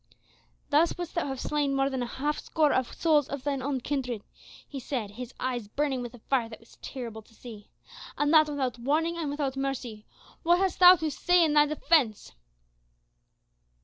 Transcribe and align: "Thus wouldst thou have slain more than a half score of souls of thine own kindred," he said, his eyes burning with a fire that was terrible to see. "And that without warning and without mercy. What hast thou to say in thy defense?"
"Thus 0.71 0.97
wouldst 0.97 1.13
thou 1.13 1.27
have 1.27 1.39
slain 1.39 1.75
more 1.75 1.87
than 1.87 2.01
a 2.01 2.07
half 2.07 2.39
score 2.39 2.73
of 2.73 2.91
souls 2.91 3.27
of 3.27 3.43
thine 3.43 3.61
own 3.61 3.81
kindred," 3.81 4.23
he 4.67 4.79
said, 4.79 5.11
his 5.11 5.31
eyes 5.39 5.67
burning 5.67 6.01
with 6.01 6.15
a 6.15 6.17
fire 6.17 6.49
that 6.49 6.59
was 6.59 6.77
terrible 6.77 7.21
to 7.21 7.35
see. 7.35 7.69
"And 8.17 8.33
that 8.33 8.49
without 8.49 8.79
warning 8.79 9.15
and 9.15 9.29
without 9.29 9.55
mercy. 9.55 10.07
What 10.41 10.57
hast 10.57 10.79
thou 10.79 10.95
to 10.95 11.11
say 11.11 11.45
in 11.45 11.53
thy 11.53 11.67
defense?" 11.67 12.31